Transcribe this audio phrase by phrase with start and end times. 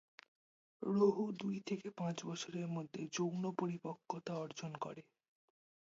[0.81, 5.01] রোহু দুই থেকে পাঁচ বছরের মধ্যে যৌন পরিপক্বতা অর্জন করে।